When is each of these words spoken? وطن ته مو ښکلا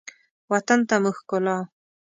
وطن 0.51 0.79
ته 0.87 0.95
مو 1.01 1.11
ښکلا 1.17 1.57